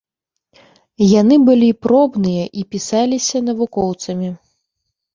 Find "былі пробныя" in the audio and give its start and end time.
1.51-2.49